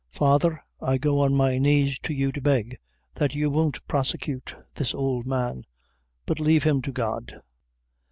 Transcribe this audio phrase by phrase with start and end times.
[0.09, 2.79] Father, I go on my knees to you to beg
[3.13, 5.63] that you won't prosecute this ould man;
[6.25, 7.39] but leave him to God!"